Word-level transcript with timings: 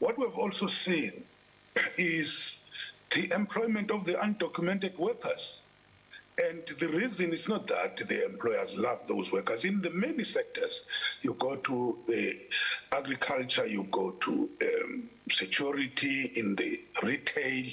What 0.00 0.18
we've 0.18 0.36
also 0.36 0.66
seen 0.66 1.24
is 1.96 2.58
the 3.14 3.30
employment 3.32 3.90
of 3.90 4.06
the 4.06 4.14
undocumented 4.14 4.98
workers. 4.98 5.62
And 6.42 6.62
the 6.78 6.88
reason 6.88 7.34
is 7.34 7.50
not 7.50 7.68
that 7.68 7.98
the 7.98 8.24
employers 8.24 8.74
love 8.78 9.06
those 9.06 9.30
workers. 9.30 9.66
In 9.66 9.82
the 9.82 9.90
many 9.90 10.24
sectors, 10.24 10.86
you 11.20 11.34
go 11.34 11.56
to 11.56 11.98
the 12.06 12.38
agriculture, 12.90 13.66
you 13.66 13.86
go 13.90 14.12
to 14.12 14.48
um, 14.62 15.10
security, 15.28 16.32
in 16.34 16.56
the 16.56 16.80
retail, 17.02 17.66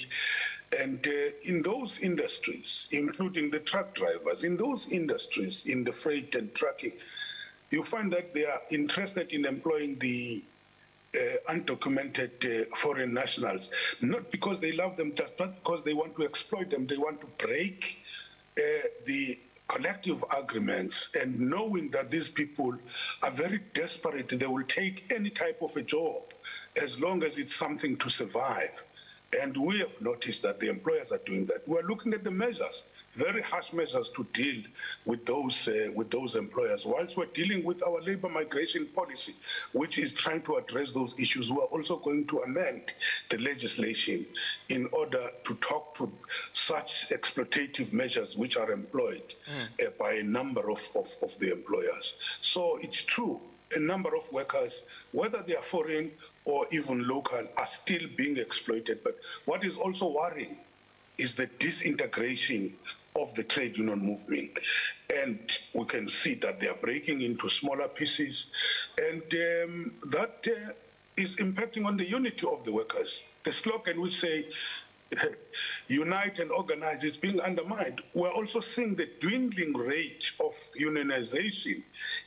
and 0.78 1.06
uh, 1.06 1.30
in 1.44 1.62
those 1.62 1.98
industries, 2.00 2.88
including 2.90 3.50
the 3.50 3.60
truck 3.60 3.94
drivers, 3.94 4.44
in 4.44 4.58
those 4.58 4.86
industries, 4.88 5.64
in 5.64 5.82
the 5.82 5.92
freight 5.92 6.34
and 6.34 6.54
trucking, 6.54 6.92
you 7.70 7.82
find 7.84 8.12
that 8.12 8.34
they 8.34 8.44
are 8.44 8.60
interested 8.70 9.32
in 9.32 9.46
employing 9.46 9.98
the 9.98 10.42
uh, 11.16 11.52
undocumented 11.52 12.44
uh, 12.44 12.76
foreign 12.76 13.14
nationals, 13.14 13.70
not 14.00 14.30
because 14.30 14.60
they 14.60 14.72
love 14.72 14.96
them, 14.96 15.14
just 15.14 15.32
not 15.38 15.54
because 15.56 15.82
they 15.82 15.94
want 15.94 16.14
to 16.16 16.24
exploit 16.24 16.70
them. 16.70 16.86
They 16.86 16.98
want 16.98 17.20
to 17.20 17.26
break 17.38 18.04
uh, 18.58 18.62
the 19.06 19.38
collective 19.68 20.24
agreements 20.36 21.10
and 21.20 21.38
knowing 21.38 21.90
that 21.90 22.10
these 22.10 22.28
people 22.28 22.74
are 23.22 23.30
very 23.30 23.60
desperate, 23.74 24.28
they 24.28 24.46
will 24.46 24.64
take 24.64 25.12
any 25.14 25.30
type 25.30 25.60
of 25.62 25.76
a 25.76 25.82
job 25.82 26.22
as 26.80 26.98
long 26.98 27.22
as 27.22 27.36
it's 27.38 27.54
something 27.54 27.96
to 27.98 28.08
survive. 28.08 28.84
And 29.38 29.54
we 29.56 29.78
have 29.80 30.00
noticed 30.00 30.42
that 30.42 30.58
the 30.58 30.70
employers 30.70 31.12
are 31.12 31.20
doing 31.26 31.44
that. 31.46 31.68
We're 31.68 31.82
looking 31.82 32.14
at 32.14 32.24
the 32.24 32.30
measures, 32.30 32.86
very 33.12 33.42
harsh 33.42 33.72
measures 33.72 34.10
to 34.10 34.26
deal 34.32 34.62
with 35.04 35.24
those 35.26 35.68
uh, 35.68 35.90
with 35.94 36.10
those 36.10 36.36
employers. 36.36 36.84
Whilst 36.84 37.16
we're 37.16 37.26
dealing 37.26 37.64
with 37.64 37.82
our 37.82 38.00
labor 38.02 38.28
migration 38.28 38.86
policy, 38.86 39.34
which 39.72 39.98
is 39.98 40.12
trying 40.12 40.42
to 40.42 40.56
address 40.56 40.92
those 40.92 41.18
issues, 41.18 41.50
we're 41.50 41.64
also 41.64 41.96
going 41.96 42.26
to 42.26 42.40
amend 42.40 42.82
the 43.30 43.38
legislation 43.38 44.26
in 44.68 44.88
order 44.92 45.30
to 45.44 45.54
talk 45.56 45.96
to 45.96 46.10
such 46.52 47.08
exploitative 47.10 47.92
measures 47.92 48.36
which 48.36 48.56
are 48.56 48.70
employed 48.70 49.34
mm. 49.50 49.86
uh, 49.86 49.90
by 49.98 50.12
a 50.12 50.22
number 50.22 50.70
of, 50.70 50.80
of, 50.94 51.08
of 51.22 51.38
the 51.38 51.52
employers. 51.52 52.18
So 52.40 52.78
it's 52.82 53.02
true 53.02 53.40
a 53.76 53.78
number 53.78 54.16
of 54.16 54.30
workers, 54.32 54.84
whether 55.12 55.42
they 55.46 55.54
are 55.54 55.62
foreign 55.62 56.10
or 56.44 56.66
even 56.70 57.06
local, 57.06 57.46
are 57.56 57.66
still 57.66 58.08
being 58.16 58.38
exploited. 58.38 59.00
But 59.04 59.18
what 59.44 59.64
is 59.64 59.76
also 59.76 60.08
worrying 60.08 60.56
is 61.18 61.34
the 61.34 61.46
disintegration 61.58 62.74
of 63.16 63.34
the 63.34 63.42
trade 63.42 63.76
union 63.76 63.98
movement. 63.98 64.58
And 65.24 65.40
we 65.74 65.84
can 65.84 66.08
see 66.08 66.34
that 66.34 66.60
they 66.60 66.68
are 66.68 66.76
breaking 66.80 67.22
into 67.22 67.48
smaller 67.48 67.88
pieces, 67.88 68.52
and 68.96 69.22
um, 69.22 69.92
that 70.06 70.46
uh, 70.46 70.72
is 71.16 71.36
impacting 71.36 71.84
on 71.84 71.96
the 71.96 72.08
unity 72.08 72.46
of 72.46 72.64
the 72.64 72.72
workers. 72.72 73.24
The 73.44 73.52
slogan 73.52 74.00
would 74.00 74.12
say, 74.12 74.46
unite 75.88 76.38
and 76.38 76.50
organize 76.52 77.02
is 77.02 77.16
being 77.16 77.40
undermined. 77.40 78.02
We're 78.14 78.30
also 78.30 78.60
seeing 78.60 78.94
the 78.94 79.08
dwindling 79.20 79.72
rate 79.74 80.30
of 80.38 80.52
unionization 80.78 81.82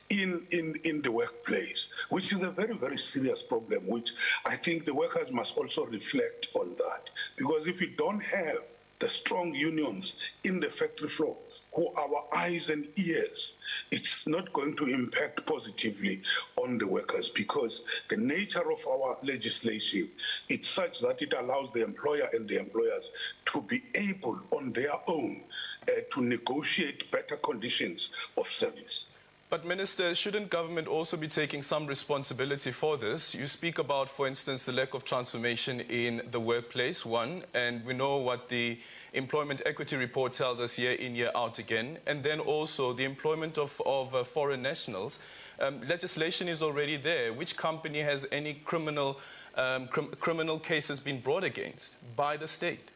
in, 0.09 0.41
in, 0.49 0.79
in 0.83 1.01
the 1.03 1.11
workplace, 1.11 1.93
which 2.09 2.33
is 2.33 2.41
a 2.41 2.49
very, 2.49 2.75
very 2.75 2.97
serious 2.97 3.43
problem, 3.43 3.87
which 3.87 4.13
I 4.45 4.55
think 4.55 4.85
the 4.85 4.95
workers 4.95 5.31
must 5.31 5.55
also 5.57 5.85
reflect 5.85 6.47
on 6.55 6.75
that. 6.77 7.03
Because 7.37 7.67
if 7.67 7.81
you 7.81 7.91
don't 7.95 8.21
have 8.23 8.65
the 9.01 9.09
strong 9.09 9.53
unions 9.53 10.17
in 10.45 10.59
the 10.61 10.69
factory 10.69 11.09
floor, 11.09 11.35
who 11.73 11.91
our 11.95 12.25
eyes 12.33 12.69
and 12.69 12.87
ears, 12.97 13.57
it's 13.91 14.27
not 14.27 14.53
going 14.53 14.75
to 14.77 14.85
impact 14.85 15.45
positively 15.45 16.21
on 16.57 16.77
the 16.77 16.87
workers 16.87 17.29
because 17.29 17.83
the 18.09 18.17
nature 18.17 18.71
of 18.71 18.85
our 18.87 19.17
legislation 19.23 20.09
it's 20.49 20.69
such 20.69 20.99
that 20.99 21.21
it 21.21 21.33
allows 21.33 21.69
the 21.73 21.83
employer 21.83 22.29
and 22.33 22.47
the 22.47 22.59
employers 22.59 23.11
to 23.45 23.61
be 23.61 23.81
able 23.95 24.39
on 24.51 24.71
their 24.73 24.93
own 25.07 25.43
uh, 25.87 25.91
to 26.11 26.21
negotiate 26.21 27.09
better 27.09 27.37
conditions 27.37 28.11
of 28.37 28.47
service. 28.47 29.11
But 29.51 29.65
Minister, 29.65 30.15
shouldn't 30.15 30.49
government 30.49 30.87
also 30.87 31.17
be 31.17 31.27
taking 31.27 31.61
some 31.61 31.85
responsibility 31.85 32.71
for 32.71 32.95
this? 32.95 33.35
You 33.35 33.47
speak 33.47 33.79
about, 33.79 34.07
for 34.07 34.25
instance, 34.25 34.63
the 34.63 34.71
lack 34.71 34.93
of 34.93 35.03
transformation 35.03 35.81
in 35.81 36.21
the 36.31 36.39
workplace, 36.39 37.05
one, 37.05 37.43
and 37.53 37.83
we 37.83 37.93
know 37.93 38.15
what 38.15 38.47
the 38.47 38.79
employment 39.11 39.61
equity 39.65 39.97
report 39.97 40.31
tells 40.31 40.61
us 40.61 40.79
year 40.79 40.93
in, 40.93 41.15
year 41.15 41.31
out 41.35 41.59
again, 41.59 41.97
and 42.07 42.23
then 42.23 42.39
also 42.39 42.93
the 42.93 43.03
employment 43.03 43.57
of, 43.57 43.81
of 43.85 44.15
uh, 44.15 44.23
foreign 44.23 44.61
nationals. 44.61 45.19
Um, 45.59 45.81
legislation 45.85 46.47
is 46.47 46.63
already 46.63 46.95
there. 46.95 47.33
Which 47.33 47.57
company 47.57 47.99
has 47.99 48.25
any 48.31 48.53
criminal, 48.53 49.19
um, 49.55 49.89
cr 49.89 50.03
criminal 50.21 50.59
cases 50.59 51.01
been 51.01 51.19
brought 51.19 51.43
against 51.43 51.97
by 52.15 52.37
the 52.37 52.47
state? 52.47 52.89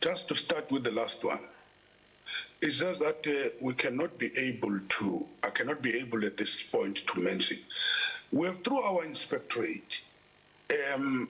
Just 0.00 0.26
to 0.28 0.34
start 0.34 0.70
with 0.70 0.84
the 0.84 0.92
last 0.92 1.22
one. 1.22 1.40
It's 2.62 2.78
just 2.78 3.00
that 3.00 3.26
uh, 3.26 3.50
we 3.60 3.74
cannot 3.74 4.18
be 4.18 4.36
able 4.36 4.80
to, 4.80 5.26
I 5.42 5.50
cannot 5.50 5.82
be 5.82 5.98
able 5.98 6.24
at 6.24 6.38
this 6.38 6.62
point 6.62 7.06
to 7.06 7.20
mention. 7.20 7.58
We 8.32 8.46
have, 8.46 8.64
through 8.64 8.80
our 8.80 9.04
inspectorate, 9.04 10.00
um, 10.94 11.28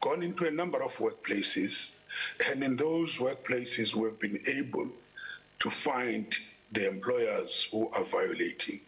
gone 0.00 0.22
into 0.22 0.46
a 0.46 0.50
number 0.50 0.82
of 0.82 0.96
workplaces, 0.96 1.90
and 2.50 2.64
in 2.64 2.76
those 2.76 3.18
workplaces, 3.18 3.94
we've 3.94 4.18
been 4.18 4.40
able 4.48 4.88
to 5.60 5.70
find 5.70 6.34
the 6.72 6.88
employers 6.88 7.68
who 7.70 7.90
are 7.90 8.04
violating. 8.04 8.80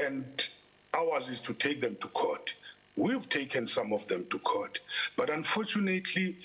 And 0.00 0.48
ours 0.94 1.28
is 1.28 1.40
to 1.42 1.54
take 1.54 1.80
them 1.80 1.96
to 2.00 2.08
court. 2.08 2.54
We've 2.96 3.28
taken 3.28 3.68
some 3.68 3.92
of 3.92 4.08
them 4.08 4.26
to 4.30 4.38
court, 4.40 4.80
but 5.16 5.30
unfortunately, 5.30 6.36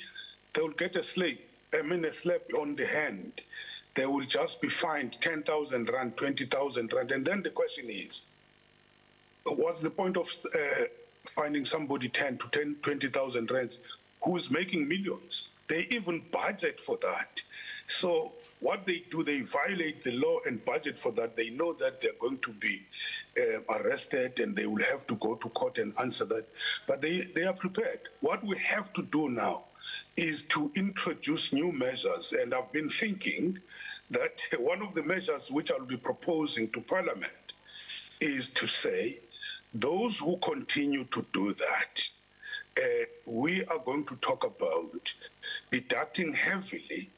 they'll 0.53 0.69
get 0.69 0.95
a 0.95 1.03
slap, 1.03 1.37
I 1.73 1.81
mean, 1.81 2.05
a 2.05 2.11
slap 2.11 2.41
on 2.59 2.75
the 2.75 2.85
hand 2.85 3.41
they 3.95 4.05
will 4.05 4.25
just 4.25 4.61
be 4.61 4.69
fined 4.69 5.19
10,000 5.19 5.89
rand, 5.89 6.17
20,000 6.17 6.93
rand. 6.93 7.11
And 7.11 7.25
then 7.25 7.43
the 7.43 7.49
question 7.49 7.85
is, 7.89 8.27
what's 9.45 9.81
the 9.81 9.89
point 9.89 10.17
of 10.17 10.33
uh, 10.53 10.83
finding 11.25 11.65
somebody 11.65 12.07
10 12.07 12.37
to 12.37 12.47
10, 12.49 12.77
20,000 12.81 13.51
rands 13.51 13.79
who 14.23 14.37
is 14.37 14.49
making 14.49 14.87
millions? 14.87 15.49
They 15.67 15.87
even 15.89 16.23
budget 16.31 16.79
for 16.79 16.97
that. 17.01 17.41
So 17.87 18.31
what 18.61 18.85
they 18.85 19.03
do, 19.09 19.23
they 19.23 19.41
violate 19.41 20.03
the 20.03 20.11
law 20.11 20.39
and 20.45 20.63
budget 20.63 20.97
for 20.97 21.11
that. 21.13 21.35
They 21.35 21.49
know 21.49 21.73
that 21.73 22.01
they're 22.01 22.11
going 22.19 22.37
to 22.39 22.53
be 22.53 22.81
uh, 23.37 23.61
arrested 23.79 24.39
and 24.39 24.55
they 24.55 24.67
will 24.67 24.83
have 24.83 25.05
to 25.07 25.15
go 25.15 25.35
to 25.35 25.49
court 25.49 25.79
and 25.79 25.93
answer 25.99 26.25
that. 26.25 26.45
But 26.87 27.01
they, 27.01 27.21
they 27.35 27.43
are 27.43 27.53
prepared. 27.53 27.99
What 28.21 28.43
we 28.45 28.57
have 28.57 28.93
to 28.93 29.03
do 29.03 29.29
now 29.29 29.65
is 30.17 30.43
to 30.43 30.71
introduce 30.75 31.53
new 31.53 31.71
measures. 31.71 32.33
And 32.33 32.53
I've 32.53 32.71
been 32.71 32.89
thinking 32.89 33.59
that 34.09 34.39
one 34.59 34.81
of 34.81 34.93
the 34.93 35.03
measures 35.03 35.49
which 35.49 35.71
I'll 35.71 35.85
be 35.85 35.97
proposing 35.97 36.69
to 36.71 36.81
Parliament 36.81 37.53
is 38.19 38.49
to 38.49 38.67
say 38.67 39.19
those 39.73 40.19
who 40.19 40.37
continue 40.37 41.05
to 41.05 41.25
do 41.33 41.53
that, 41.53 42.09
uh, 42.77 43.05
we 43.25 43.63
are 43.65 43.79
going 43.79 44.05
to 44.05 44.15
talk 44.17 44.45
about 44.45 45.13
deducting 45.71 46.33
heavily 46.33 47.09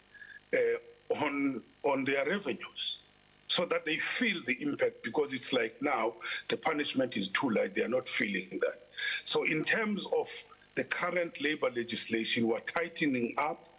uh, 0.53 1.15
on, 1.23 1.61
on 1.83 2.03
their 2.05 2.25
revenues 2.25 2.99
so 3.47 3.65
that 3.65 3.85
they 3.85 3.97
feel 3.97 4.41
the 4.45 4.57
impact 4.61 5.03
because 5.03 5.33
it's 5.33 5.53
like 5.53 5.75
now 5.81 6.13
the 6.47 6.57
punishment 6.57 7.17
is 7.17 7.27
too 7.29 7.49
light, 7.51 7.75
they 7.75 7.83
are 7.83 7.89
not 7.89 8.07
feeling 8.07 8.47
that. 8.61 8.87
So 9.25 9.43
in 9.43 9.63
terms 9.63 10.07
of 10.17 10.27
the 10.75 10.83
current 10.83 11.41
labor 11.41 11.69
legislation, 11.75 12.47
we're 12.47 12.59
tightening 12.61 13.35
up 13.37 13.69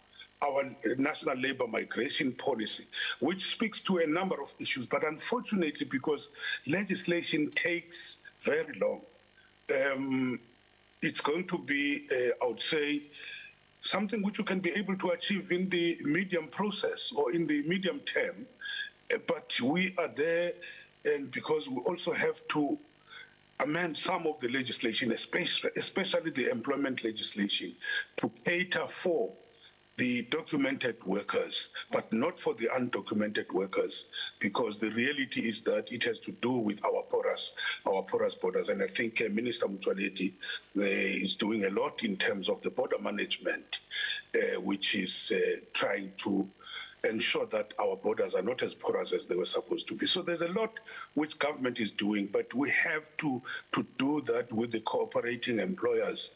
our 0.41 0.69
national 0.97 1.37
labor 1.37 1.67
migration 1.67 2.31
policy, 2.33 2.85
which 3.19 3.45
speaks 3.51 3.81
to 3.81 3.97
a 3.97 4.07
number 4.07 4.41
of 4.41 4.53
issues. 4.59 4.85
But 4.85 5.05
unfortunately, 5.05 5.85
because 5.89 6.31
legislation 6.67 7.51
takes 7.51 8.17
very 8.39 8.77
long, 8.79 9.01
um, 9.73 10.39
it's 11.01 11.21
going 11.21 11.47
to 11.47 11.57
be, 11.57 12.07
uh, 12.11 12.43
I 12.45 12.47
would 12.47 12.61
say, 12.61 13.03
something 13.81 14.21
which 14.23 14.37
you 14.37 14.43
can 14.43 14.59
be 14.59 14.71
able 14.71 14.97
to 14.97 15.09
achieve 15.09 15.51
in 15.51 15.69
the 15.69 15.97
medium 16.03 16.47
process 16.47 17.11
or 17.15 17.31
in 17.31 17.47
the 17.47 17.61
medium 17.63 17.99
term. 17.99 18.47
But 19.27 19.59
we 19.61 19.93
are 19.97 20.07
there, 20.07 20.53
and 21.05 21.31
because 21.31 21.69
we 21.69 21.77
also 21.83 22.11
have 22.13 22.45
to 22.49 22.77
amend 23.59 23.97
some 23.97 24.27
of 24.27 24.39
the 24.39 24.49
legislation, 24.49 25.11
especially, 25.11 26.31
the 26.31 26.49
employment 26.51 27.03
legislation, 27.03 27.75
to 28.17 28.29
cater 28.43 28.87
for 28.87 29.33
the 29.97 30.23
documented 30.29 31.01
workers, 31.05 31.69
but 31.89 32.11
not 32.11 32.37
for 32.37 32.53
the 32.55 32.67
undocumented 32.67 33.49
workers, 33.53 34.07
because 34.39 34.77
the 34.77 34.91
reality 34.91 35.39
is 35.41 35.61
that 35.61 35.89
it 35.89 36.03
has 36.03 36.19
to 36.19 36.33
do 36.33 36.51
with 36.51 36.83
our 36.83 37.01
porous, 37.03 37.53
our 37.87 38.01
porous 38.03 38.35
borders. 38.35 38.67
And 38.67 38.83
I 38.83 38.87
think 38.87 39.21
uh, 39.21 39.29
Minister 39.31 39.67
Motsoaledi 39.67 40.33
uh, 40.77 40.81
is 40.81 41.35
doing 41.35 41.63
a 41.63 41.69
lot 41.69 42.03
in 42.03 42.17
terms 42.17 42.49
of 42.49 42.61
the 42.61 42.71
border 42.71 42.99
management, 42.99 43.79
uh, 44.35 44.59
which 44.59 44.95
is 44.95 45.31
uh, 45.33 45.61
trying 45.71 46.11
to 46.17 46.45
ensure 47.09 47.45
that 47.47 47.73
our 47.79 47.95
borders 47.95 48.33
are 48.33 48.41
not 48.41 48.61
as 48.61 48.73
porous 48.73 49.13
as 49.13 49.25
they 49.25 49.35
were 49.35 49.45
supposed 49.45 49.87
to 49.87 49.95
be. 49.95 50.05
So 50.05 50.21
there's 50.21 50.41
a 50.41 50.49
lot 50.49 50.79
which 51.13 51.39
government 51.39 51.79
is 51.79 51.91
doing, 51.91 52.27
but 52.31 52.53
we 52.53 52.69
have 52.71 53.15
to, 53.17 53.41
to 53.73 53.85
do 53.97 54.21
that 54.21 54.51
with 54.51 54.71
the 54.71 54.79
cooperating 54.81 55.59
employers 55.59 56.31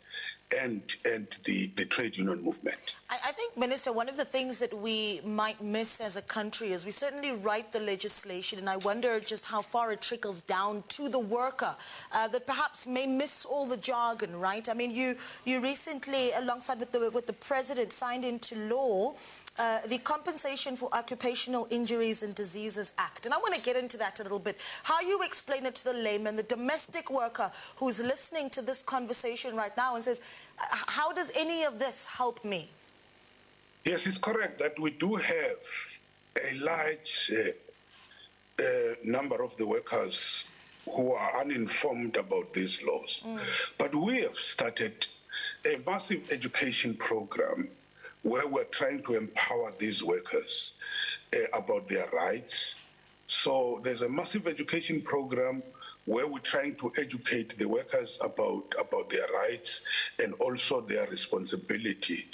and 0.58 0.82
and 1.06 1.38
the, 1.46 1.68
the 1.76 1.86
trade 1.86 2.18
union 2.18 2.44
movement. 2.44 2.78
I, 3.10 3.18
I, 3.28 3.32
think, 3.32 3.56
Minister, 3.56 3.92
one 3.92 4.10
of 4.10 4.18
the 4.18 4.26
things 4.26 4.60
that 4.60 4.74
we 4.74 5.22
might 5.26 5.62
miss 5.62 6.02
as 6.02 6.18
a 6.18 6.22
country 6.22 6.72
is 6.72 6.86
we 6.86 6.92
certainly 6.92 7.32
write 7.32 7.72
the 7.72 7.80
legislation, 7.80 8.60
and 8.60 8.70
I 8.70 8.78
wonder 8.78 9.20
just 9.20 9.46
how 9.46 9.62
far 9.62 9.92
it 9.92 10.02
trickles 10.02 10.42
down 10.42 10.84
to 10.90 11.10
the 11.10 11.20
worker 11.20 11.76
uh, 12.12 12.28
that 12.30 12.48
perhaps 12.48 12.88
may 12.88 13.06
miss 13.06 13.46
all 13.46 13.66
the 13.68 13.78
jargon, 13.78 14.40
right? 14.40 14.68
I 14.68 14.74
mean, 14.74 14.92
you 14.92 15.16
you 15.46 15.60
recently, 15.60 16.32
alongside 16.34 16.80
with 16.80 16.92
the 16.92 17.12
with 17.12 17.28
the 17.28 17.34
president, 17.34 17.92
signed 17.92 18.26
into 18.26 18.56
law 18.56 19.14
uh, 19.60 19.80
the 19.88 19.98
Compensation 19.98 20.78
for 20.78 20.88
Occupational 20.94 21.68
Injuries 21.70 22.24
and 22.24 22.34
Diseases 22.34 22.94
Act. 22.98 23.26
And 23.26 23.34
I 23.34 23.38
want 23.38 23.54
to 23.56 23.62
get 23.62 23.76
into 23.76 23.98
that 23.98 24.22
a 24.22 24.24
little 24.24 24.40
bit. 24.40 24.58
How 24.84 25.02
you 25.02 25.22
explain 25.22 25.66
it 25.66 25.76
to 25.76 25.84
the 25.84 25.94
layman, 25.94 26.38
the 26.38 26.44
domestic 26.44 27.12
worker 27.12 27.52
who's 27.76 28.00
listening 28.00 28.50
to 28.52 28.62
this 28.62 28.82
conversation 28.82 29.58
right 29.58 29.76
now 29.76 29.98
says, 30.04 30.22
how 30.58 31.12
does 31.12 31.32
any 31.36 31.64
of 31.64 31.80
this 31.80 32.06
help 32.06 32.44
me? 32.44 32.70
Yes, 33.86 34.06
it's 34.08 34.18
correct 34.18 34.60
that 34.60 34.80
we 34.80 34.92
do 34.92 35.16
have 35.16 35.58
a 36.44 36.54
large 36.56 37.32
uh, 37.36 38.64
uh, 38.64 38.96
number 39.04 39.42
of 39.44 39.56
the 39.58 39.66
workers 39.66 40.46
who 40.90 41.14
are 41.14 41.40
uninformed 41.40 42.18
about 42.18 42.54
these 42.54 42.84
laws. 42.84 43.24
Mm. 43.26 43.40
But 43.78 43.96
we 43.96 44.22
have 44.22 44.36
started 44.36 45.08
a 45.66 45.78
massive 45.86 46.32
education 46.32 46.94
program 46.96 47.70
where 48.24 48.48
we're 48.48 48.66
trying 48.66 49.02
to 49.04 49.16
empower 49.16 49.74
these 49.78 50.04
workers 50.04 50.78
uh, 51.34 51.58
about 51.58 51.88
their 51.88 52.08
rights. 52.10 52.76
So 53.28 53.80
there's 53.84 54.02
a 54.02 54.10
massive 54.10 54.48
education 54.48 55.02
program 55.02 55.64
where 56.10 56.26
we're 56.26 56.40
trying 56.40 56.74
to 56.74 56.92
educate 56.98 57.56
the 57.60 57.68
workers 57.68 58.18
about, 58.24 58.64
about 58.80 59.12
their 59.12 59.28
rights 59.32 59.86
and 60.18 60.34
also 60.40 60.82
their 60.82 61.06
responsibility. 61.08 62.26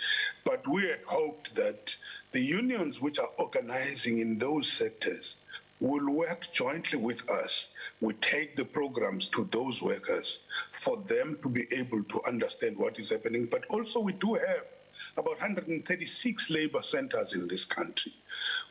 But 0.45 0.65
we 0.65 0.87
had 0.87 1.01
hoped 1.05 1.53
that 1.55 1.93
the 2.31 2.39
unions 2.39 3.01
which 3.01 3.19
are 3.19 3.31
organizing 3.37 4.19
in 4.19 4.39
those 4.39 4.71
sectors 4.71 5.35
will 5.81 6.09
work 6.09 6.47
jointly 6.53 6.99
with 6.99 7.29
us. 7.29 7.73
We 7.99 8.13
take 8.13 8.55
the 8.55 8.63
programs 8.63 9.27
to 9.29 9.45
those 9.51 9.81
workers 9.81 10.47
for 10.71 10.95
them 11.09 11.37
to 11.43 11.49
be 11.49 11.65
able 11.73 12.05
to 12.05 12.21
understand 12.25 12.77
what 12.77 12.97
is 12.97 13.09
happening. 13.09 13.45
But 13.45 13.65
also 13.69 13.99
we 13.99 14.13
do 14.13 14.35
have 14.35 14.69
about 15.17 15.41
136 15.41 16.49
labor 16.49 16.81
centers 16.81 17.33
in 17.33 17.49
this 17.49 17.65
country 17.65 18.13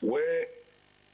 where 0.00 0.46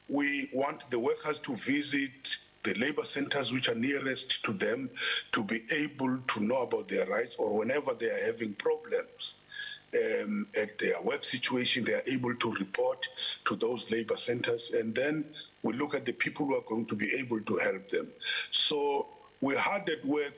we 0.08 0.48
want 0.52 0.88
the 0.90 0.98
workers 1.00 1.40
to 1.40 1.56
visit 1.56 2.38
the 2.62 2.74
labor 2.74 3.04
centers 3.04 3.52
which 3.52 3.68
are 3.68 3.74
nearest 3.74 4.44
to 4.44 4.52
them 4.52 4.90
to 5.32 5.42
be 5.42 5.62
able 5.72 6.18
to 6.28 6.40
know 6.40 6.62
about 6.62 6.88
their 6.88 7.06
rights 7.06 7.36
or 7.36 7.56
whenever 7.56 7.94
they 7.94 8.10
are 8.10 8.24
having 8.24 8.52
problems 8.54 9.36
um, 9.94 10.46
at 10.56 10.78
their 10.78 11.00
work 11.02 11.24
situation, 11.24 11.84
they 11.84 11.94
are 11.94 12.02
able 12.06 12.34
to 12.34 12.52
report 12.54 13.08
to 13.46 13.56
those 13.56 13.90
labor 13.90 14.16
centers. 14.16 14.70
And 14.72 14.94
then 14.94 15.24
we 15.62 15.72
look 15.72 15.94
at 15.94 16.04
the 16.04 16.12
people 16.12 16.46
who 16.46 16.56
are 16.56 16.64
going 16.68 16.86
to 16.86 16.94
be 16.94 17.12
able 17.18 17.40
to 17.40 17.56
help 17.56 17.88
them. 17.88 18.08
So 18.50 19.08
we're 19.40 19.58
hard 19.58 19.88
at 19.88 20.04
work 20.04 20.34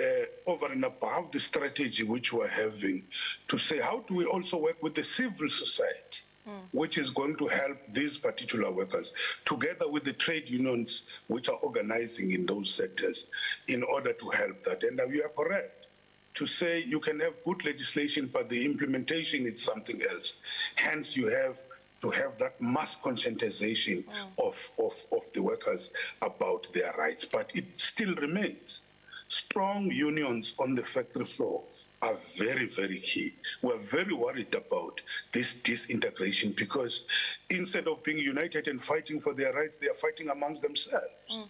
uh, 0.00 0.50
over 0.50 0.66
and 0.66 0.84
above 0.84 1.30
the 1.30 1.40
strategy 1.40 2.02
which 2.02 2.32
we're 2.32 2.48
having 2.48 3.04
to 3.48 3.58
say, 3.58 3.80
how 3.80 4.04
do 4.08 4.14
we 4.14 4.24
also 4.24 4.58
work 4.58 4.82
with 4.82 4.94
the 4.94 5.04
civil 5.04 5.48
society? 5.48 6.21
Mm. 6.48 6.50
which 6.72 6.98
is 6.98 7.08
going 7.08 7.36
to 7.36 7.46
help 7.46 7.78
these 7.92 8.18
particular 8.18 8.68
workers, 8.72 9.12
together 9.44 9.88
with 9.88 10.02
the 10.02 10.12
trade 10.12 10.50
unions 10.50 11.04
which 11.28 11.48
are 11.48 11.58
organizing 11.62 12.32
in 12.32 12.46
those 12.46 12.68
sectors 12.68 13.30
in 13.68 13.84
order 13.84 14.12
to 14.12 14.28
help 14.30 14.64
that. 14.64 14.82
And 14.82 14.98
you 15.14 15.22
are 15.22 15.28
correct 15.28 15.86
to 16.34 16.44
say 16.44 16.82
you 16.82 16.98
can 16.98 17.20
have 17.20 17.36
good 17.44 17.64
legislation, 17.64 18.28
but 18.32 18.48
the 18.48 18.64
implementation 18.64 19.46
is 19.46 19.62
something 19.62 20.02
else. 20.10 20.40
Hence, 20.74 21.16
you 21.16 21.28
have 21.28 21.60
to 22.00 22.10
have 22.10 22.36
that 22.38 22.60
mass 22.60 22.96
conscientization 22.96 24.02
mm. 24.02 24.44
of, 24.44 24.70
of, 24.84 25.00
of 25.12 25.32
the 25.34 25.42
workers 25.42 25.92
about 26.22 26.66
their 26.74 26.92
rights. 26.98 27.24
But 27.24 27.52
it 27.54 27.80
still 27.80 28.16
remains 28.16 28.80
strong 29.28 29.92
unions 29.92 30.54
on 30.58 30.74
the 30.74 30.82
factory 30.82 31.24
floor 31.24 31.62
are 32.02 32.16
very, 32.36 32.66
very 32.66 32.98
key. 32.98 33.32
We're 33.62 33.78
very 33.78 34.12
worried 34.12 34.54
about 34.54 35.00
this 35.32 35.54
disintegration 35.54 36.52
because 36.52 37.04
instead 37.48 37.86
of 37.86 38.02
being 38.02 38.18
united 38.18 38.66
and 38.68 38.82
fighting 38.82 39.20
for 39.20 39.32
their 39.32 39.52
rights, 39.52 39.78
they 39.78 39.88
are 39.88 39.94
fighting 39.94 40.28
amongst 40.28 40.62
themselves. 40.62 41.06
Mm. 41.32 41.48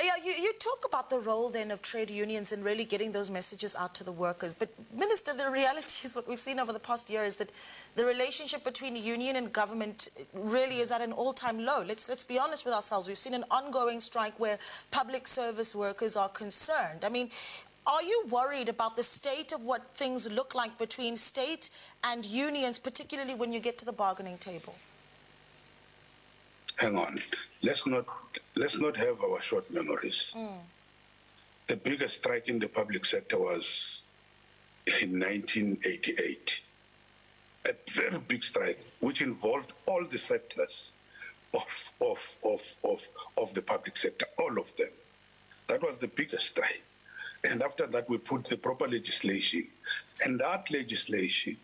Yeah, 0.00 0.12
you, 0.24 0.30
you 0.30 0.52
talk 0.60 0.84
about 0.86 1.10
the 1.10 1.18
role 1.18 1.50
then 1.50 1.72
of 1.72 1.82
trade 1.82 2.08
unions 2.08 2.52
in 2.52 2.62
really 2.62 2.84
getting 2.84 3.10
those 3.10 3.30
messages 3.30 3.74
out 3.74 3.96
to 3.96 4.04
the 4.04 4.12
workers. 4.12 4.54
But, 4.54 4.68
Minister, 4.96 5.34
the 5.34 5.50
reality 5.50 6.06
is 6.06 6.14
what 6.14 6.28
we've 6.28 6.38
seen 6.38 6.60
over 6.60 6.72
the 6.72 6.78
past 6.78 7.10
year 7.10 7.24
is 7.24 7.34
that 7.36 7.50
the 7.96 8.04
relationship 8.04 8.62
between 8.62 8.94
union 8.94 9.34
and 9.34 9.52
government 9.52 10.08
really 10.32 10.76
is 10.76 10.92
at 10.92 11.00
an 11.00 11.10
all-time 11.10 11.58
low. 11.58 11.82
Let's, 11.84 12.08
let's 12.08 12.22
be 12.22 12.38
honest 12.38 12.64
with 12.64 12.74
ourselves. 12.74 13.08
We've 13.08 13.18
seen 13.18 13.34
an 13.34 13.44
ongoing 13.50 13.98
strike 13.98 14.38
where 14.38 14.58
public 14.92 15.26
service 15.26 15.74
workers 15.74 16.16
are 16.16 16.28
concerned. 16.28 17.04
I 17.04 17.08
mean, 17.08 17.30
are 17.88 18.02
you 18.02 18.24
worried 18.28 18.68
about 18.68 18.96
the 18.96 19.02
state 19.02 19.52
of 19.52 19.64
what 19.64 19.82
things 19.94 20.30
look 20.30 20.54
like 20.54 20.76
between 20.78 21.16
state 21.16 21.70
and 22.04 22.24
unions, 22.24 22.78
particularly 22.78 23.34
when 23.34 23.50
you 23.50 23.60
get 23.60 23.78
to 23.78 23.86
the 23.86 23.92
bargaining 23.92 24.36
table? 24.36 24.74
Hang 26.76 26.96
on. 26.96 27.20
Let's 27.62 27.86
not, 27.86 28.04
let's 28.54 28.78
not 28.78 28.96
have 28.98 29.22
our 29.22 29.40
short 29.40 29.70
memories. 29.72 30.34
Mm. 30.36 30.58
The 31.66 31.76
biggest 31.76 32.16
strike 32.18 32.48
in 32.48 32.58
the 32.58 32.68
public 32.68 33.04
sector 33.06 33.38
was 33.38 34.02
in 35.00 35.18
1988. 35.18 36.60
A 37.66 37.74
very 37.90 38.18
big 38.18 38.44
strike, 38.44 38.84
which 39.00 39.22
involved 39.22 39.72
all 39.86 40.04
the 40.04 40.18
sectors 40.18 40.92
of, 41.54 41.92
of, 42.00 42.36
of, 42.44 42.76
of, 42.84 43.08
of 43.38 43.54
the 43.54 43.62
public 43.62 43.96
sector, 43.96 44.26
all 44.38 44.58
of 44.58 44.76
them. 44.76 44.90
That 45.66 45.82
was 45.82 45.98
the 45.98 46.08
biggest 46.08 46.46
strike. 46.46 46.82
And 47.44 47.62
after 47.62 47.86
that, 47.86 48.08
we 48.08 48.18
put 48.18 48.44
the 48.44 48.56
proper 48.56 48.88
legislation. 48.88 49.68
And 50.24 50.40
that 50.40 50.70
legislation 50.70 51.56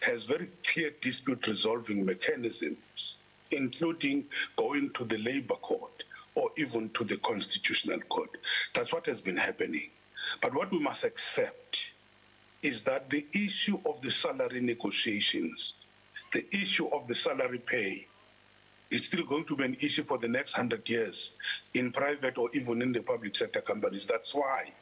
has 0.00 0.24
very 0.24 0.48
clear 0.64 0.92
dispute 1.00 1.46
resolving 1.46 2.04
mechanisms, 2.04 3.18
including 3.50 4.24
going 4.56 4.90
to 4.94 5.04
the 5.04 5.18
labor 5.18 5.56
court 5.56 6.04
or 6.34 6.50
even 6.56 6.90
to 6.90 7.04
the 7.04 7.16
constitutional 7.18 7.98
court. 8.00 8.30
That's 8.74 8.92
what 8.92 9.06
has 9.06 9.20
been 9.20 9.36
happening. 9.36 9.90
But 10.40 10.54
what 10.54 10.70
we 10.70 10.78
must 10.78 11.04
accept 11.04 11.92
is 12.62 12.82
that 12.82 13.10
the 13.10 13.26
issue 13.32 13.78
of 13.86 14.00
the 14.02 14.10
salary 14.10 14.60
negotiations, 14.60 15.74
the 16.32 16.44
issue 16.54 16.88
of 16.88 17.06
the 17.08 17.14
salary 17.14 17.58
pay, 17.58 18.06
is 18.90 19.06
still 19.06 19.24
going 19.24 19.44
to 19.44 19.56
be 19.56 19.64
an 19.64 19.76
issue 19.80 20.04
for 20.04 20.18
the 20.18 20.28
next 20.28 20.56
100 20.56 20.88
years 20.88 21.36
in 21.74 21.90
private 21.90 22.38
or 22.38 22.48
even 22.54 22.82
in 22.82 22.92
the 22.92 23.00
public 23.00 23.34
sector 23.34 23.60
companies. 23.60 24.06
That's 24.06 24.34
why 24.34 24.72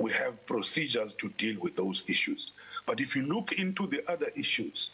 we 0.00 0.10
have 0.12 0.44
procedures 0.46 1.12
to 1.14 1.28
deal 1.36 1.60
with 1.60 1.76
those 1.76 2.02
issues. 2.08 2.52
But 2.86 3.00
if 3.00 3.14
you 3.14 3.22
look 3.22 3.52
into 3.52 3.86
the 3.86 4.02
other 4.10 4.30
issues, 4.34 4.90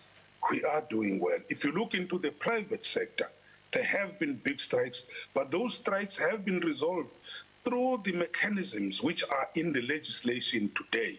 we 0.51 0.65
are 0.65 0.83
doing 0.91 1.21
well. 1.21 1.39
If 1.49 1.65
you 1.65 1.71
look 1.71 1.95
into 1.95 2.19
the 2.19 2.33
private 2.33 2.85
sector, 2.85 3.31
there 3.73 3.85
have 3.85 4.19
been 4.19 4.35
big 4.35 4.59
strikes, 4.59 5.05
but 5.33 5.51
those 5.53 5.75
strikes 5.75 6.19
have 6.19 6.45
been 6.45 6.59
resolved 6.59 7.13
through 7.65 8.03
the 8.05 8.13
mechanisms 8.13 9.01
which 9.01 9.23
are 9.31 9.49
in 9.55 9.73
the 9.73 9.83
legislation 9.83 10.71
today. 10.75 11.19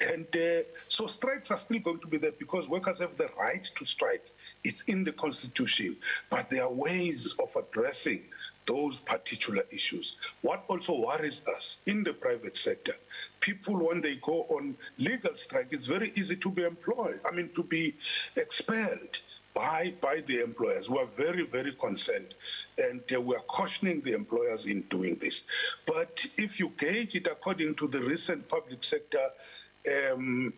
And 0.00 0.26
uh, 0.36 0.62
so 0.86 1.06
strikes 1.06 1.50
are 1.50 1.56
still 1.56 1.80
going 1.80 2.00
to 2.00 2.06
be 2.06 2.18
there 2.18 2.32
because 2.32 2.68
workers 2.68 3.00
have 3.00 3.16
the 3.16 3.30
right 3.38 3.64
to 3.76 3.84
strike. 3.84 4.30
It's 4.62 4.82
in 4.82 5.04
the 5.04 5.12
Constitution. 5.12 5.96
But 6.30 6.50
there 6.50 6.64
are 6.64 6.72
ways 6.72 7.34
of 7.42 7.56
addressing 7.56 8.22
those 8.66 8.98
particular 9.00 9.64
issues. 9.70 10.16
What 10.42 10.64
also 10.68 10.94
worries 11.00 11.42
us 11.46 11.80
in 11.86 12.02
the 12.04 12.12
private 12.12 12.56
sector, 12.56 12.94
people, 13.40 13.76
when 13.88 14.00
they 14.00 14.16
go 14.16 14.42
on 14.50 14.76
legal 14.98 15.36
strike, 15.36 15.68
it's 15.70 15.86
very 15.86 16.12
easy 16.16 16.36
to 16.36 16.50
be 16.50 16.64
employed, 16.64 17.20
I 17.24 17.34
mean, 17.34 17.50
to 17.54 17.62
be 17.62 17.94
expelled 18.36 19.20
by, 19.54 19.94
by 20.00 20.22
the 20.26 20.42
employers. 20.42 20.90
We're 20.90 21.06
very, 21.06 21.44
very 21.46 21.72
concerned. 21.72 22.34
And 22.76 23.00
uh, 23.12 23.20
we're 23.20 23.38
cautioning 23.40 24.02
the 24.02 24.12
employers 24.12 24.66
in 24.66 24.82
doing 24.82 25.16
this. 25.16 25.44
But 25.86 26.24
if 26.36 26.60
you 26.60 26.72
gauge 26.76 27.14
it 27.14 27.26
according 27.26 27.76
to 27.76 27.88
the 27.88 28.00
recent 28.00 28.48
public 28.48 28.84
sector 28.84 29.30
um, 30.12 30.52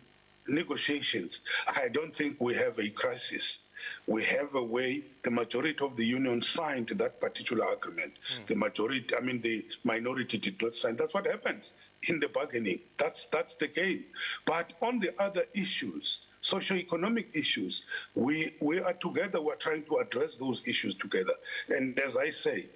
negotiations, 0.48 1.42
I 1.68 1.88
don't 1.88 2.14
think 2.14 2.40
we 2.40 2.54
have 2.54 2.78
a 2.80 2.88
crisis 2.88 3.60
we 4.06 4.24
have 4.24 4.54
a 4.54 4.62
way, 4.62 5.02
the 5.22 5.30
majority 5.30 5.84
of 5.84 5.96
the 5.96 6.04
union 6.04 6.42
signed 6.42 6.88
that 6.88 7.20
particular 7.20 7.72
agreement. 7.72 8.14
Mm. 8.14 8.46
The 8.46 8.56
majority, 8.56 9.14
I 9.16 9.20
mean, 9.20 9.40
the 9.40 9.64
minority 9.84 10.38
did 10.38 10.60
not 10.62 10.76
sign. 10.76 10.96
That's 10.96 11.14
what 11.14 11.26
happens 11.26 11.74
in 12.08 12.20
the 12.20 12.28
bargaining. 12.28 12.80
That's 12.96 13.26
that's 13.26 13.54
the 13.56 13.68
game. 13.68 14.04
But 14.46 14.72
on 14.80 15.00
the 15.00 15.12
other 15.20 15.44
issues, 15.54 16.26
socio-economic 16.40 17.30
issues, 17.34 17.86
we 18.14 18.54
we 18.60 18.80
are 18.80 18.94
together. 18.94 19.40
We're 19.40 19.56
trying 19.56 19.84
to 19.84 19.98
address 19.98 20.36
those 20.36 20.62
issues 20.66 20.94
together. 20.94 21.34
And 21.68 21.98
as 21.98 22.16
I 22.16 22.30
say, 22.30 22.66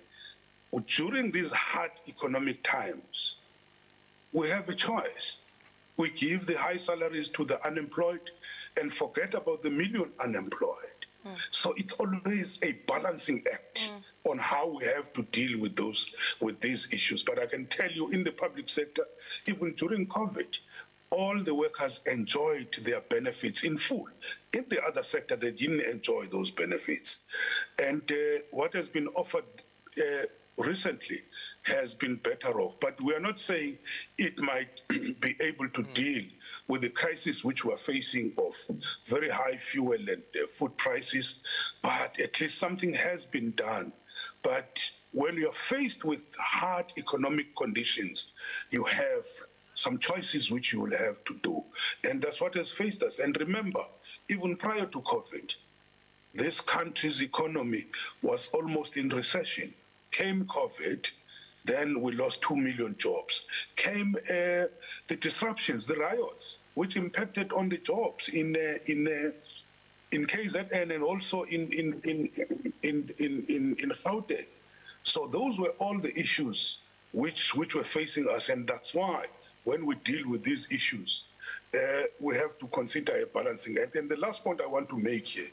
during 0.87 1.31
these 1.31 1.53
hard 1.53 1.93
economic 2.09 2.63
times, 2.63 3.37
we 4.33 4.49
have 4.49 4.69
a 4.69 4.75
choice. 4.75 5.39
We 5.97 6.11
give 6.11 6.47
the 6.47 6.57
high 6.57 6.79
salaries 6.79 7.29
to 7.31 7.45
the 7.45 7.65
unemployed 7.67 8.31
and 8.81 8.93
forget 8.93 9.35
about 9.35 9.63
the 9.63 9.71
million 9.71 10.11
unemployed. 10.19 10.92
Mm. 11.27 11.37
So 11.51 11.75
it's 11.77 11.93
always 11.95 12.59
a 12.63 12.73
balancing 12.87 13.45
act. 13.53 13.91
Mm 13.91 14.03
on 14.25 14.39
how 14.39 14.69
we 14.79 14.85
have 14.85 15.13
to 15.13 15.23
deal 15.25 15.59
with 15.59 15.77
those 15.77 16.15
with 16.41 16.61
these 16.61 16.93
issues. 16.93 17.23
But 17.23 17.39
I 17.39 17.47
can 17.47 17.67
tell 17.67 17.91
you, 17.91 18.09
in 18.11 18.25
the 18.25 18.31
public 18.31 18.69
sector, 18.69 19.05
even 19.47 19.75
during 19.75 20.07
COVID, 20.07 20.59
all 21.11 21.39
the 21.43 21.55
workers 21.55 22.01
enjoyed 22.07 22.73
their 22.85 23.01
benefits 23.01 23.65
in 23.65 23.79
full. 23.79 24.09
In 24.53 24.65
the 24.71 24.83
other 24.85 25.03
sector, 25.03 25.37
they 25.37 25.53
didn't 25.53 25.81
enjoy 25.81 26.27
those 26.27 26.51
benefits. 26.51 27.21
And 27.83 28.03
uh, 28.11 28.43
what 28.51 28.75
has 28.75 28.89
been 28.89 29.09
offered 29.09 29.45
uh, 29.99 30.27
recently 30.57 31.21
has 31.65 31.95
been 31.95 32.17
better 32.17 32.61
off. 32.61 32.79
But 32.81 33.01
we 33.01 33.15
are 33.15 33.21
not 33.21 33.39
saying 33.39 33.79
it 34.19 34.39
might 34.41 34.81
be 35.21 35.37
able 35.41 35.69
to 35.69 35.83
mm. 35.83 35.95
deal 35.95 36.25
with 36.73 36.83
the 36.83 36.89
crisis 36.89 37.45
which 37.45 37.65
we're 37.65 37.77
facing 37.93 38.33
of 38.39 38.55
very 39.05 39.29
high 39.29 39.57
fuel 39.57 39.93
and 40.15 40.23
uh, 40.35 40.47
food 40.49 40.75
prices, 40.77 41.27
but 41.83 42.19
at 42.19 42.41
least 42.41 42.59
something 42.59 42.93
has 42.95 43.27
been 43.27 43.51
done 43.53 43.93
but 44.43 44.81
when 45.13 45.37
you're 45.37 45.53
faced 45.53 46.05
with 46.05 46.23
hard 46.39 46.93
economic 46.99 47.55
conditions, 47.57 48.33
you 48.71 48.85
have 48.85 49.25
some 49.75 49.99
choices 49.99 50.51
which 50.51 50.73
you 50.73 50.81
will 50.81 50.97
have 50.97 51.25
to 51.25 51.39
do. 51.43 51.63
And 52.09 52.21
that's 52.21 52.41
what 52.41 52.55
has 52.55 52.71
faced 52.71 53.03
us. 53.03 53.19
And 53.19 53.37
remember, 53.39 53.83
even 54.29 54.57
prior 54.57 54.87
to 54.87 55.01
COVID, 55.01 55.55
this 56.35 56.61
country's 56.61 57.23
economy 57.23 57.87
was 58.23 58.49
almost 58.53 58.97
in 58.97 59.09
recession. 59.11 59.73
Came 60.11 60.45
COVID, 60.47 61.11
then 61.65 62.01
we 62.01 62.13
lost 62.13 62.43
2 62.43 62.57
million 62.57 62.97
jobs. 62.99 63.47
Came 63.77 64.17
uh, 64.31 64.67
the 65.09 65.17
disruptions, 65.21 65.87
the 65.87 65.97
riots, 65.97 66.59
which 66.75 66.97
impacted 66.97 67.53
on 67.53 67.69
the 67.69 67.79
jobs 67.79 68.29
in, 68.29 68.57
uh, 68.57 68.79
in 68.87 69.09
uh, 69.09 69.31
in 70.13 70.27
KZN 70.27 70.95
and 70.95 71.03
also 71.03 71.43
in 71.45 71.73
in 71.73 72.01
in 72.05 72.31
in 72.83 73.11
in 73.19 73.45
in, 73.49 73.77
in 73.79 73.91
Gauteng. 74.05 74.47
So 75.03 75.27
those 75.27 75.59
were 75.59 75.75
all 75.79 75.99
the 75.99 76.13
issues 76.19 76.79
which 77.13 77.55
which 77.55 77.75
were 77.75 77.85
facing 77.85 78.29
us, 78.29 78.49
and 78.51 78.69
that's 78.69 78.95
why 78.95 79.27
when 79.65 79.87
we 79.87 79.95
deal 79.97 80.29
with 80.29 80.45
these 80.45 80.71
issues, 80.71 81.25
uh, 81.75 82.03
we 82.21 82.37
have 82.37 82.59
to 82.59 82.67
consider 82.69 83.23
a 83.23 83.27
balancing 83.27 83.79
act. 83.79 83.97
And 83.97 84.11
the 84.11 84.17
last 84.17 84.45
point 84.45 84.61
I 84.61 84.67
want 84.67 84.89
to 84.91 84.99
make 84.99 85.27
here. 85.27 85.51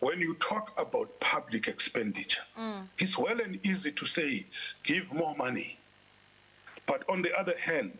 When 0.00 0.18
you 0.18 0.34
talk 0.40 0.78
about 0.80 1.20
public 1.20 1.68
expenditure, 1.68 2.42
mm. 2.58 2.88
it's 2.98 3.16
well 3.16 3.40
and 3.40 3.64
easy 3.64 3.92
to 3.92 4.04
say, 4.04 4.46
give 4.82 5.12
more 5.12 5.36
money. 5.36 5.78
But 6.86 7.08
on 7.08 7.22
the 7.22 7.32
other 7.38 7.54
hand, 7.56 7.96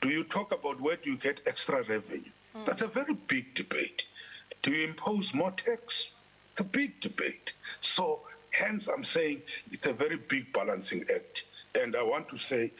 do 0.00 0.08
you 0.08 0.24
talk 0.24 0.52
about 0.52 0.80
where 0.80 0.96
do 0.96 1.10
you 1.10 1.16
get 1.16 1.40
extra 1.46 1.82
revenue? 1.82 2.30
Mm. 2.56 2.66
That's 2.66 2.82
a 2.82 2.88
very 2.88 3.14
big 3.14 3.54
debate. 3.54 4.04
Do 4.62 4.70
you 4.70 4.86
impose 4.86 5.34
more 5.34 5.50
tax? 5.50 6.12
It's 6.52 6.60
a 6.60 6.64
big 6.64 7.00
debate. 7.00 7.52
So, 7.80 8.20
hence, 8.50 8.88
I'm 8.88 9.04
saying 9.04 9.42
it's 9.70 9.86
a 9.86 9.92
very 9.92 10.16
big 10.16 10.52
balancing 10.52 11.04
act. 11.14 11.44
And 11.80 11.94
I 11.96 12.02
want 12.02 12.28
to 12.30 12.38
say, 12.38 12.72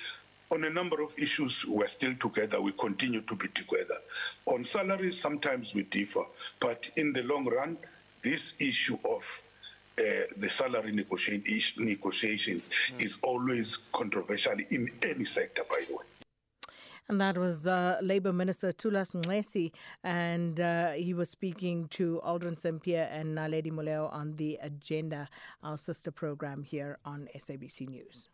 on 0.50 0.64
a 0.64 0.70
number 0.70 1.02
of 1.02 1.12
issues, 1.18 1.64
we're 1.66 1.88
still 1.88 2.14
together. 2.14 2.60
We 2.60 2.72
continue 2.72 3.20
to 3.20 3.36
be 3.36 3.48
together. 3.48 3.98
On 4.46 4.64
salaries, 4.64 5.20
sometimes 5.20 5.74
we 5.74 5.82
differ. 5.82 6.24
But 6.58 6.90
in 6.96 7.12
the 7.12 7.22
long 7.22 7.46
run, 7.46 7.76
this 8.22 8.54
issue 8.58 8.98
of 9.04 9.42
uh, 9.98 10.02
the 10.36 10.48
salary 10.48 10.92
negotiations 10.92 12.68
mm. 12.68 13.02
is 13.02 13.18
always 13.22 13.76
controversial 13.92 14.56
in 14.70 14.88
any 15.02 15.24
sector, 15.24 15.62
by 15.68 15.82
the 15.88 15.96
way. 15.96 16.04
And 17.08 17.20
that 17.22 17.38
was 17.38 17.66
uh, 17.66 17.98
Labour 18.02 18.34
Minister 18.34 18.70
Thulas 18.70 19.14
Nxesi, 19.14 19.72
and 20.04 20.60
uh, 20.60 20.90
he 20.90 21.14
was 21.14 21.30
speaking 21.30 21.88
to 21.88 22.20
Aldrin 22.22 22.58
Sampear 22.58 23.08
and 23.10 23.36
Naledi 23.38 23.72
Moleo 23.72 24.12
on 24.12 24.36
the 24.36 24.58
agenda, 24.60 25.26
our 25.62 25.78
sister 25.78 26.10
program 26.10 26.62
here 26.62 26.98
on 27.06 27.26
SABC 27.34 27.88
News. 27.88 28.28